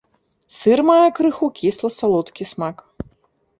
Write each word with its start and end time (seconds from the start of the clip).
Сыр 0.57 0.81
мае 0.87 1.09
крыху 1.19 1.47
кісла-салодкі 1.61 2.43
смак. 2.55 2.77